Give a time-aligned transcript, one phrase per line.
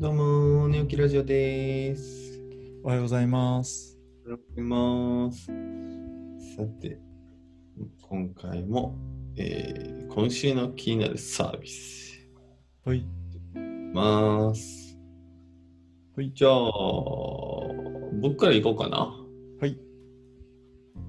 [0.00, 2.40] どうも、寝起きラジオです。
[2.84, 3.98] おはようございます。
[4.26, 5.46] おはようございます。
[6.56, 7.00] さて、
[8.02, 8.96] 今回も、
[9.36, 12.24] えー今週の気になるサービス。
[12.84, 13.04] はい。
[13.92, 14.96] ます。
[16.16, 16.30] はい。
[16.32, 16.52] じゃあ、
[18.22, 18.98] 僕から行こうかな。
[19.60, 19.76] はい。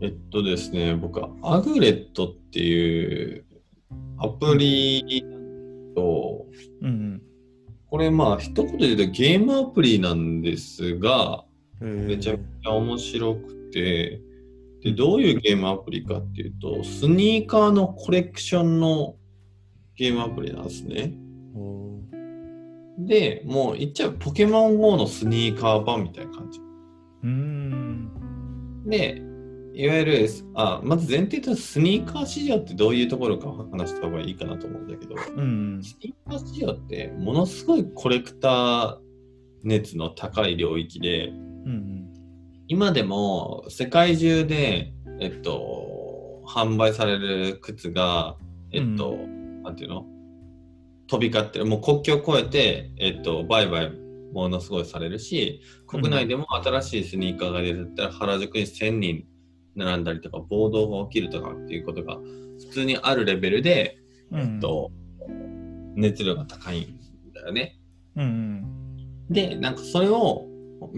[0.02, 3.46] えっとですね、僕はアグレットっていう
[4.18, 5.24] アプリ
[5.96, 6.48] と、
[6.82, 7.19] うん
[7.90, 11.44] これまあ一言で言うとゲームアプリなんですが、
[11.82, 12.08] うん。
[12.08, 14.22] めちゃくちゃ面白くて、
[14.84, 19.16] で、どういうゲームアプリかっていうと、スニーカーのコレクションの
[19.96, 21.14] ゲームアプリなんですね。
[23.00, 26.60] で、もう言っちゃうポケモン GO のスニーカー版みたいな感じ。
[26.60, 28.10] うーん。
[28.86, 29.22] で、
[29.80, 35.82] いわゆる、あ、まず前提とスニーカー市場ってどういうところか話した方がいいかなと思うんだけど、うん。
[35.82, 38.98] スニーカー市場ってものすごいコレクター
[39.64, 41.32] 熱の高い領域で、う
[41.70, 42.14] ん。
[42.68, 48.36] 今でも世界中で、えっと、販売される靴が、
[48.74, 49.16] えっと、
[49.64, 50.06] なんていうの？
[51.08, 53.94] 飛び交ってる、もう国境を越えて、えっと、売買
[54.34, 59.24] ものすごいされるし、国内でも新しいスニーカーが出るったら原宿に1000人
[59.80, 62.18] 並んだりとか、暴動が起きるとかっていうことが
[62.60, 63.98] 普通にあるレベルで、
[64.32, 64.40] うん。
[64.40, 64.92] えっと、
[65.96, 67.80] 熱量が高いんだよね。
[68.16, 68.66] うん。
[69.30, 70.46] で、なんかそれを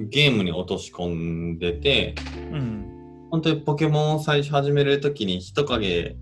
[0.10, 2.16] ゲームに落とし込んでて、
[2.52, 3.28] うん。
[3.32, 6.18] 本当にポケモンを最初始めるときに人影、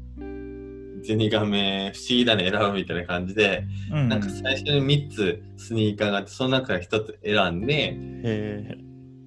[1.01, 4.09] ゼニガメ、不思議だね選ぶみたいな感じで、うん。
[4.09, 8.77] なんか最初に3つスニーカーがあって、その中から1つ選んで、へ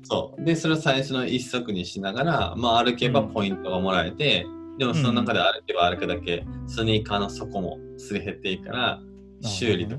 [0.02, 0.44] そう。
[0.44, 4.46] で、それを最初の1足にしながら、まあ歩けばポイントがもらえて、
[4.78, 9.00] でもその中で歩けば歩くだけ、スニーカーの底もすり減っていいから、
[9.44, 9.46] え。
[9.46, 9.96] 修理と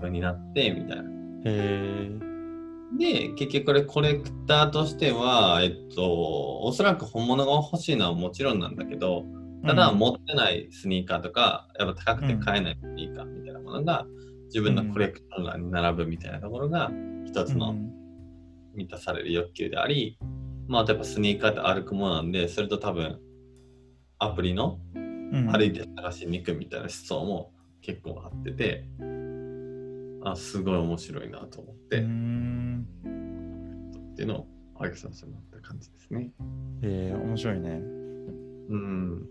[0.00, 1.04] かになって、みたいな。
[2.98, 9.24] で、結局これコレクターとしては、えっと、おそらく本物が欲しいのはもちろんなんだけど、
[9.66, 14.06] ただ、持ってないスニーカーとか、やっぱ高くて買えないスニーカーみたいなものが、
[14.46, 16.90] 自分のコレクション欄に並ぶみたいなところが、
[17.26, 18.03] 一つのうん。
[18.74, 20.18] 満たされる欲求であり、
[20.68, 23.20] まあ、あとやっぱスニーカーって歩くものなんで、それと多分、
[24.18, 24.98] アプリのう
[25.36, 25.50] ん。
[25.50, 27.52] 歩いて探しに行くみたいな思想も
[27.82, 28.84] 結構あってて、
[30.24, 32.86] あ、すごい面白いなと思っうて、ん。
[34.12, 34.46] っていうのを
[34.76, 36.32] 挙げさせてもらった感じですね。
[36.82, 37.82] へえ、面白いね。
[38.70, 39.28] うん。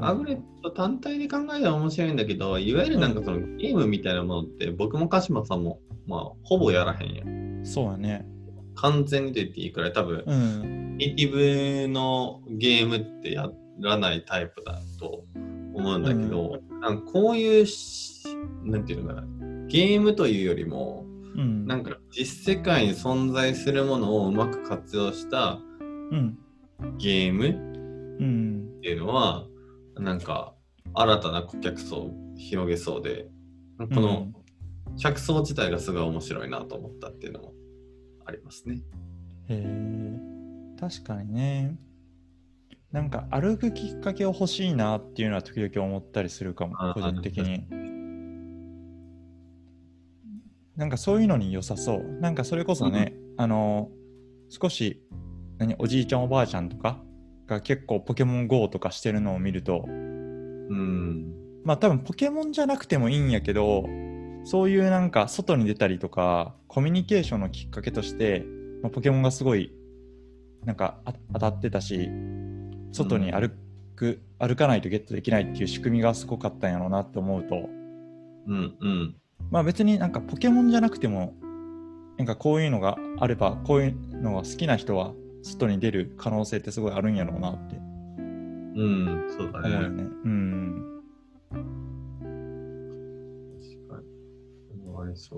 [0.00, 7.64] アグレット単体で考えたら面白いんだけど、いわゆるなんかそのゲームみたいなものって、僕も鹿島さんも、まあ、ほぼやらへんやん。
[7.64, 8.26] そうやね。
[8.74, 10.96] 完全にと言っていいくらい、多分、うん。
[10.96, 15.24] ネイティブのゲームってやらないタイプだと
[15.74, 18.24] 思うんだけど、なんかこういうし、
[18.64, 19.26] なんていうのかな、
[19.66, 21.04] ゲームというよりも、
[21.36, 21.66] うん。
[21.66, 25.60] なんか実世界に存在するものをうまく活用した
[26.10, 26.38] うん。
[26.96, 27.46] ゲーム
[28.18, 28.68] うん。
[28.78, 29.46] っていうのは、
[29.98, 30.54] なんか
[30.94, 33.28] 新たな顧客層を広げそうで、
[33.78, 34.28] この
[34.96, 37.52] 客層自体がすごい面白いなと思ったっていうのも
[38.24, 38.80] ありますね。
[39.48, 40.78] へえ。
[40.78, 41.76] 確かにね。
[42.92, 47.66] なんか歩くきっかけを欲しいなっていうのは時々思ったりするかもあ、個人的に。
[50.76, 52.02] なんかそういうのに良さそう。
[52.20, 53.90] なんかそれこそね、あの、
[54.48, 55.02] 少し、
[55.58, 57.02] 何、おじいちゃんおばあちゃんとか
[57.46, 61.34] が結構ポケモン GO とかしてるのを見ると、うん。
[61.64, 63.84] まあ多分ポケモンじゃなくてもいいんやけど、
[64.44, 68.44] そういうなんか外に出たりとか、コミュニケーションのきっかけとして、
[68.82, 69.72] まあ、ポケモンがすごい
[70.64, 72.10] なんかあ当たってたし、
[72.92, 73.52] 外に歩
[73.96, 77.68] く、歩かないとゲットできないっていう仕組みがすごかったんやろうなって思うと、
[78.46, 79.16] うんうん。
[79.50, 81.34] まあ別になんかポケモンじゃなくても、
[82.16, 85.12] なんかこういうのがあれば、こういうのが好きな人は
[85.42, 87.76] 外に出る可能性ってすごいあるんやろうなって
[88.78, 89.88] うん、そうだね。
[89.88, 90.04] ね。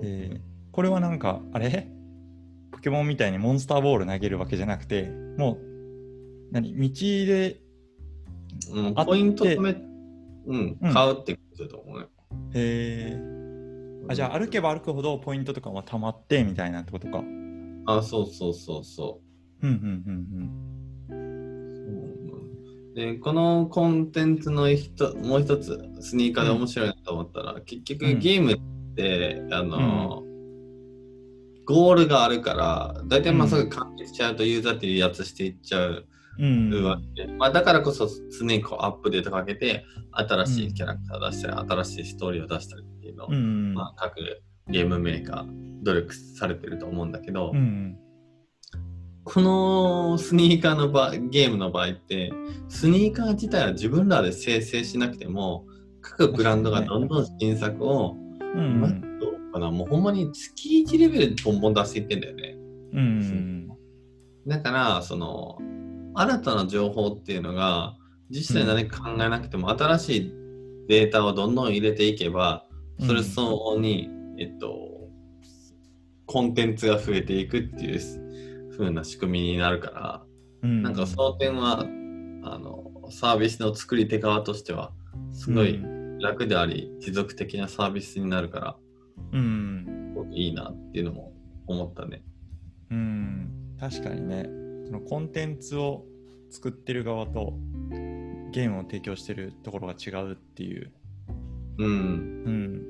[0.02, 0.40] えー
[0.72, 1.88] これはなんか、あれ？
[2.70, 5.58] ポケモンみたいにモンスターボール投げるわけじゃなくて、もう、
[6.52, 6.72] 何？
[6.76, 6.90] 道
[7.26, 7.60] で、
[8.72, 9.76] うん、ポイント止め、
[10.46, 10.92] うん、うん。
[10.92, 12.06] 買うってことだと思うね。
[12.54, 17.18] えー、あじゃあ歩けば歩くほどポイントとかは溜まってみたいなってことか。
[17.18, 19.20] うんあ、そうそうそうそ
[19.62, 19.66] う。
[19.66, 20.04] んうん
[21.10, 21.14] う。
[21.14, 22.94] うん。
[22.94, 28.56] で、このコンテンツのひともう一つ、スニーカーで面白いなと思ったら、結局うんゲーム
[28.92, 30.22] って、あの、
[31.66, 36.06] ゴールがあるから、大体まあすぐ完結しちゃうとユーザーっていうやつしていっちゃう
[36.38, 36.72] うん。
[36.72, 36.84] うん。
[36.84, 38.08] わけで、まあ、だからこそ
[38.38, 43.74] 常にこうアップデートかけて、新しいキャラクター出したり、新しいストーリーを出したりっていうのを、うん。
[43.74, 44.14] まあ、各
[44.68, 45.46] ゲームメーカー
[45.82, 47.96] 努力されてると思うんだけど、うん
[49.22, 52.32] このスニーカーの場ゲームの場合って
[52.68, 55.66] スニーカー自体は自分らで生成しなくても
[56.00, 58.16] 各ブランドがどんどん新作を、
[58.54, 58.60] うん。
[58.60, 58.80] うん。
[58.80, 58.96] まあど
[59.30, 59.70] うかな。
[59.70, 62.56] もうほんまに月1レベルでボンボン出していってんだよね。
[62.92, 63.68] うん。
[64.46, 65.58] だからその
[66.14, 67.96] 新たな情報っていうのが
[68.30, 70.32] 実際何か考えなくても、新しい
[70.88, 71.54] データをどん。
[71.54, 71.68] どん。
[71.70, 72.66] 入れていけば
[73.00, 74.08] それ相応に、
[74.38, 75.08] えっと
[76.26, 80.22] コンテンツが増えていくっていう風な仕組みになるから、
[80.62, 80.82] うん。
[80.82, 80.94] なん。
[80.94, 84.92] かその点はあのサービスの作り手側としては
[85.32, 88.76] すごいうん楽であり持続的なサービスになるから
[89.32, 90.30] うん。
[90.32, 91.32] いいなっていうのも
[91.66, 92.22] 思ったね。
[92.90, 93.76] うん。
[93.78, 94.44] 確かにね。
[94.86, 96.04] そのコンテンツを
[96.50, 97.54] 作ってる側と
[98.52, 100.92] ゲームを提供してるところが違うっていう。
[101.78, 101.88] うん。
[101.88, 101.92] う
[102.50, 102.82] ん。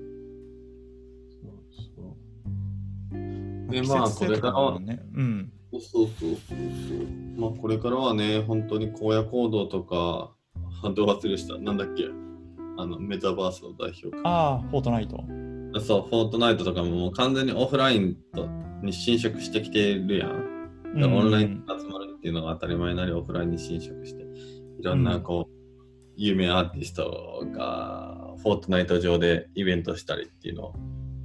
[1.30, 1.52] そう
[1.96, 2.16] そ
[3.68, 3.70] う。
[3.70, 7.40] でまあこれからはねうんそうそうそうそう。
[7.40, 10.34] まあこれからはね、本当に荒野行動とか、
[10.82, 11.76] あどう忘れした、なん。
[11.76, 12.08] だっけ、
[12.80, 14.22] あのメタバースの代表か。
[14.24, 15.24] ああフォートナイト
[15.74, 18.48] あそう、フォートナイトとかももう完全にオフラインと
[18.82, 20.70] に侵食してきてるやん。
[20.94, 24.24] だからオンラインで集まるっていうのが当たり前になり、オフラインに侵食して、
[24.80, 25.60] いろんなこう、
[26.16, 30.74] 有名アーティストがフォートナイト上でイベントしたりっていうのを、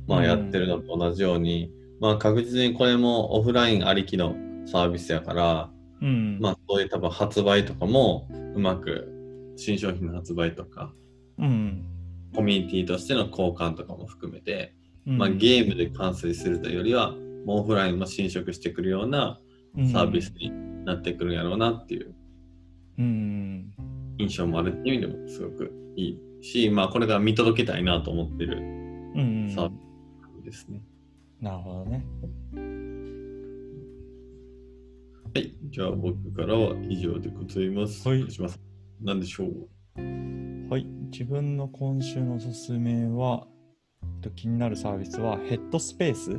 [0.07, 4.35] まあ、やってるのと同じように、まあ確実にこれもオフラインありきの
[4.65, 5.71] サービスやから、
[6.01, 9.11] うんまあそういう多分発売とかもうまく
[9.55, 10.93] 新商品の発売とか、
[11.37, 11.85] うん。
[12.33, 14.75] コミュニティとしての交換とかも含めて、
[15.07, 15.17] うん。
[15.17, 17.13] まあゲームで完成するというよりは、
[17.45, 19.39] もうオフラインも侵食してくるような
[19.91, 20.51] サービスに
[20.85, 22.15] なってくるんやろうなっていう
[22.97, 23.73] うん。
[24.17, 28.61] 印象もあるっていう意味でもすごくいいし、まあこれから見届けたいなと思ってるう
[29.21, 29.51] ん。
[29.53, 29.75] サービ
[30.41, 30.81] スですね。
[31.41, 32.05] なるほどね。
[35.33, 38.07] はい、じゃあ僕からは以上でございます。
[38.07, 38.23] はい。
[38.23, 38.59] 鹿島さん
[39.05, 39.69] 何でしょう？
[40.67, 40.85] はい。
[41.12, 43.45] 自分の今週のおすすめは
[44.01, 46.35] えっと気になるサービスはヘッドスペースっ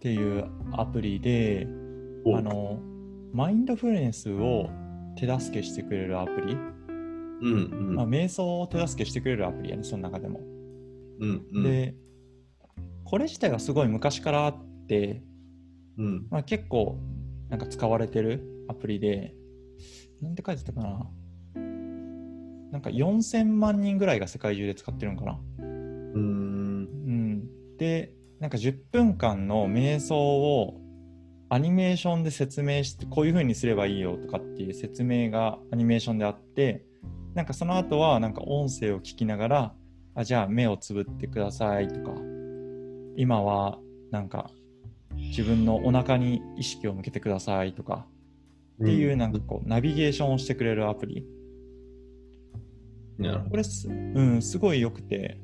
[0.00, 1.68] ていうアプリで
[2.24, 2.36] お。
[2.36, 2.80] あの
[3.32, 4.68] マインドフルネスを
[5.16, 6.60] 手助けしてくれるアプリ、うん
[7.42, 7.94] うん。
[7.94, 10.40] まあ、瞑想を手助けしてくれるアプリやねその中でも、
[11.20, 11.62] うんうん。
[11.62, 11.94] で
[13.04, 15.22] これ自体がすごい昔からあって、
[15.96, 16.26] うん。
[16.28, 16.98] まあ、結構
[17.48, 19.32] なんか使われてるアプリで
[20.20, 21.08] なんて書いてたかな
[22.72, 25.38] なんか4000万人ぐらいが世界中で使ってるんかな。
[25.58, 25.72] うーん。
[26.14, 30.80] うん、でなんか10分間の瞑想を
[31.50, 36.86] アニメーションで説明してこういう風にすればいいよとかっていう説明がアニメーションであって
[37.34, 39.74] なんかその後はなんか音声を聞きながら
[40.14, 42.12] あじゃあ目をつぶってくださいとか
[43.16, 43.78] 今は
[44.10, 44.50] なんか
[45.14, 48.06] 自分のお腹に意識を向けてくださいとか
[48.82, 51.26] っていうなんかこうナビゲーションをしてくれるアプリ
[53.50, 55.38] これす,、うん、すごい良くて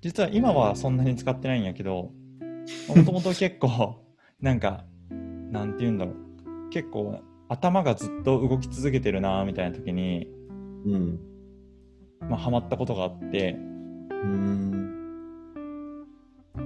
[0.00, 2.10] 実は今はそんなに使ってないんやけど
[2.88, 4.04] もともと結構
[4.40, 4.84] なんか
[5.50, 10.26] なんて言うんだろう結構頭がずっと動き続けてるなみたいな時に、
[10.84, 10.92] ど。
[10.92, 11.20] うん。
[12.28, 14.94] まあ、ハマったことがあってうーん。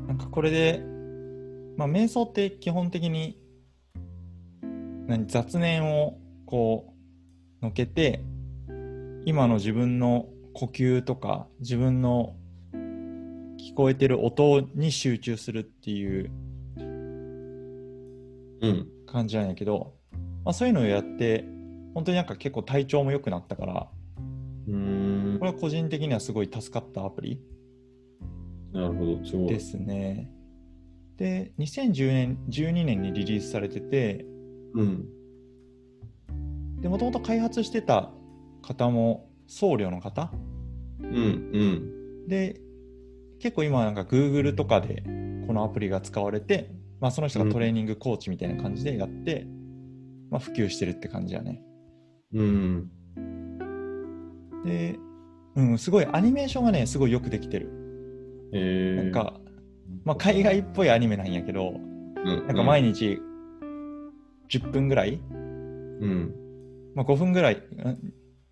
[0.06, 0.82] なんかこれで、
[1.76, 3.40] まあ、瞑想って基本的に
[5.06, 6.94] 何雑念をこ
[7.60, 8.22] うのけて
[9.24, 12.34] 今の自分の呼吸とか自分の
[12.72, 16.30] 聞こえてる音に集中するっていう
[18.60, 18.88] うん。
[19.06, 19.94] 感じなんやけど、
[20.44, 21.44] まあ、そういうのをやって
[21.94, 23.88] 本当になんか結構体調も良くなったから
[24.66, 25.46] うーんこ。
[25.46, 27.40] れは個人的にはすごい助かったアプリ
[28.72, 29.24] なるほど。
[29.24, 29.48] すごい。
[29.48, 30.30] ですね。
[31.16, 34.26] で、2010年、12年にリリースされてて、
[34.74, 35.08] うん。
[36.82, 38.12] で、もともと開発してた
[38.68, 40.30] 方も僧侶の方？
[41.00, 41.06] うん。
[41.08, 42.28] うん。
[42.28, 42.60] で、
[43.40, 45.02] 結構今なんか Google とかで
[45.46, 46.70] このアプリが使われて、
[47.00, 49.46] まあその人がトレーニングコーチみたいな感じでやって、
[50.30, 51.62] まあ普及してるって感じやね。
[52.34, 52.90] うん。
[54.64, 54.98] で、
[55.56, 57.70] うん、すごいアニメーションがね、すごいよくできてる。
[58.52, 59.04] えー。
[59.04, 59.40] なんか、
[60.04, 63.18] まあ海外っぽいアニメなんやけど、うん、なんか毎日
[64.50, 65.14] 10分ぐらい？
[65.14, 66.34] うん。
[66.94, 67.62] まあ、5分ぐらい、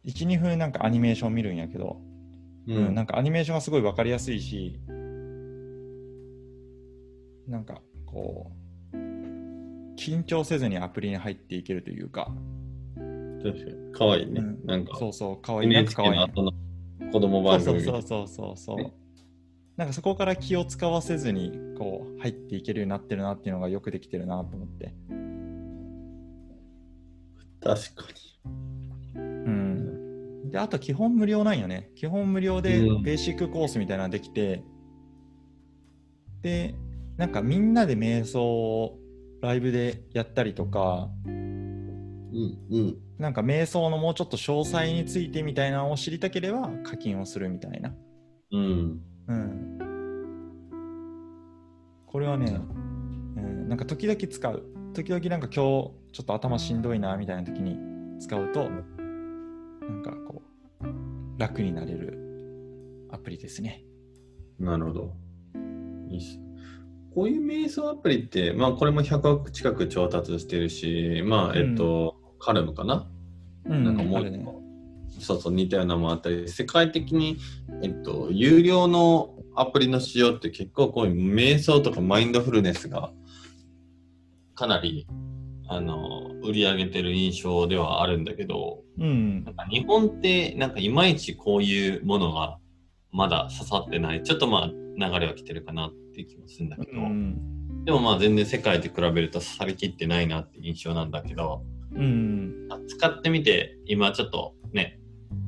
[0.06, 2.00] 1、2分なんかアニメーション見るんやけど、
[2.68, 4.80] ううんなんかアニメーションがすごい分かりやすいし、
[7.48, 8.52] なんかこ
[8.92, 8.96] う、
[9.96, 12.32] 緊張せずにアプリに入っていけるというか、
[13.42, 13.92] 確かに。
[13.92, 14.40] かわいいね。
[14.40, 15.70] うんなんか、そうそう、かわいい。
[15.70, 16.16] なんかか NHK。
[16.16, 16.52] の後の
[17.12, 18.92] 子供番そう組そうそうそうそうそう。
[19.76, 24.94] なんかそこから気を使わせずにこう入っていけるようになってるなっていうのがよくできてるなと思って。
[27.60, 28.04] 確か
[28.44, 28.55] うん。
[30.56, 31.90] で、あと基本無料なんよね。
[31.96, 34.64] 基本無料でうんベーシックコースみたいなのできて、
[36.40, 36.74] で、
[37.18, 38.98] なんかみんなで瞑想を
[39.42, 41.32] ライブでやったりとか、に。
[42.70, 42.96] うんうん。
[43.18, 47.94] なんか瞑想のもうちょっと詳細についてみたいなのを知りたければ課金をするみたいな。
[48.52, 49.00] うん。
[49.28, 49.78] うん。
[52.06, 52.58] これはね、
[53.36, 54.62] うん、なんか時々使う。
[54.94, 57.78] 時々なんか今日ちょっと頭しんどいなみたいな時に
[58.20, 58.70] 使うと、
[59.88, 60.35] なんかこう、
[61.36, 63.84] 楽になれるアプリですね。
[64.58, 65.12] なるほど。
[66.08, 66.40] いいっす
[67.14, 73.10] こういう瞑想アプリって、まあこれも100億近く調達してるし、まあえっと、カルムかな？
[73.64, 74.44] うん、なんかもうね。
[75.18, 77.38] そうそう似たようなのもあったり、世界的に、
[77.82, 83.12] えっと、有料のアプリの使用って結構こういう瞑想とかマインドフルネスが
[84.54, 85.06] かなり
[85.68, 89.54] あの売り上げてる印象ではあるんだけど、うんなん。
[89.54, 92.58] か日本ってなんかいまいちこういうものが
[93.12, 94.22] まだ刺さってない。
[94.22, 97.84] ちょっとまあ流れは来てるかなっていう気もするんだけど、うん。
[97.84, 101.62] でもまあ全然世界で比べると刺さりきってないなって印象なんだけど、
[101.94, 102.68] うん。
[102.88, 105.00] 使ってみて今ちょっとね、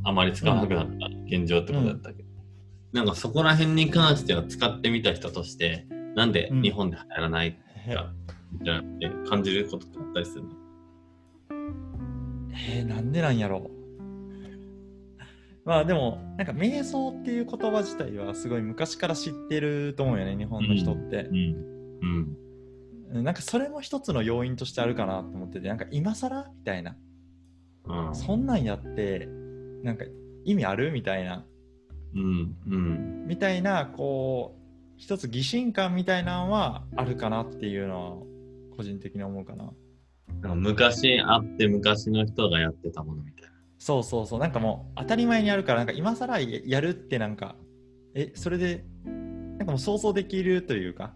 [0.05, 2.29] あまり使わなくなった現状ってことだったけど、
[2.93, 8.13] なんかそこら辺に関しては使ってみた人として、なんで日本で流行らないへか、
[8.63, 10.51] じゃなくて感じることってあったりするの？
[12.53, 13.71] えー、なんでなんやろう。
[15.65, 21.33] まあでも、なんか瞑想っていう言葉自体はすごい昔から知ってると思うよね、日本の人ってう。
[21.33, 21.37] ん。
[21.37, 21.57] うん。
[22.03, 26.95] うんなんかそれも一つの要因としてあるかなと思ってて、なんか今更みたいな。
[27.85, 28.15] うん。
[28.15, 29.27] そんなんやって、
[29.83, 30.05] なんか
[30.45, 31.47] 意味あるみたいな。
[32.15, 32.57] うん。
[32.67, 33.27] うん。
[33.27, 34.61] みたいな、こう、
[34.99, 38.27] 一つ疑心感みたいなのはあるかなっていうのは、
[38.79, 39.65] 個人的に思うかな。
[39.65, 43.49] なんか昔あって昔の人がやってたものみたいな。
[43.79, 47.57] そうそうそう、なんかもう当たり前にあるから、なんか今更ややるってなんか、
[48.15, 51.13] え、それで、なんかもう想像できるというか、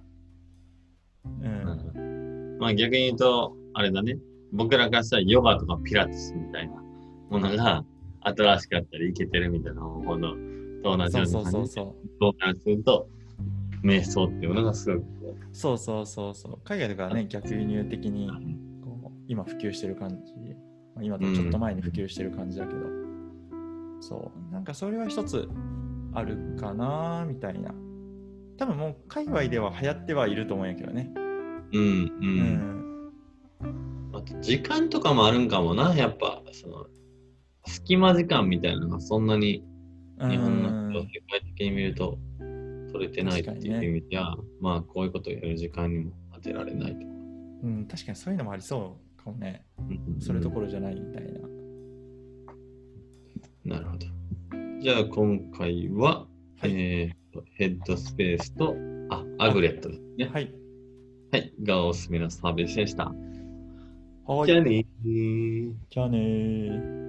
[1.25, 4.19] うん、まあ逆に言うと、あれだね。
[4.53, 6.75] 僕らからしたらヨガとかピラティスみたいな
[7.31, 7.85] ものが
[8.23, 10.35] 新しかったりいけてるみたいなもの
[10.83, 11.95] と同じそうそうような感じでそうそう。
[12.21, 13.09] そうからすると、
[13.85, 15.22] 瞑想っていうのがすごくこ
[15.53, 16.59] そうそうそうそう。
[16.65, 20.35] 海外とかはね、逆輸入的にう、こう今普及してる感じ、
[20.95, 22.81] まあ、今とちょっと前に普及してる感じだけど、
[24.01, 25.49] そう、なんかそれは一つ
[26.15, 27.73] あるかなみたいな。
[28.59, 31.11] 多分もう界隈では流行ってはいると思うんやけどね。
[31.15, 31.23] うん、
[31.71, 32.13] う。
[32.21, 33.13] うんん。
[34.13, 36.87] あと時間とかもあるんかもな、やっぱ、その、
[37.67, 39.65] 隙間時間みたいなのがそんなに
[40.19, 40.63] 日本
[40.93, 42.19] の世界的に見ると
[42.93, 47.05] 取れてないっていう意味では、まあこういうことをやる時間にも当てられないとか。
[47.65, 49.65] うん、確かにそういうのもありそうかもね。
[49.79, 51.41] うんそれどころじゃないみたいな。
[53.65, 54.07] なるほど。
[54.81, 56.27] じゃあ今回は、
[56.59, 58.77] はいえーとヘッドスペースと、
[59.11, 60.31] あ、アグレットですね。
[60.33, 60.53] はい。
[61.33, 61.53] はい。
[61.63, 63.13] がおすすめのサービスでした。
[64.27, 64.47] はい。
[64.47, 65.73] じゃあねー。
[65.91, 67.02] じゃあねー。